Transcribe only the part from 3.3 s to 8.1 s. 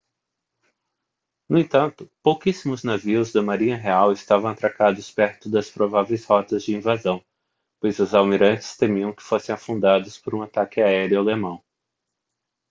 da marinha real estavam atracados perto das prováveis rotas de invasão pois